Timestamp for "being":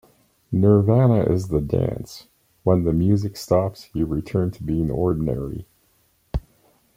4.63-4.89